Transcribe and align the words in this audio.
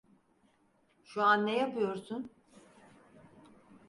Şu 1.03 1.21
an 1.23 1.45
ne 1.47 1.57
yapıyorsun? 1.57 2.29